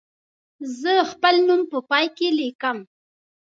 [0.79, 2.77] زه خپل نوم په پای کې لیکم.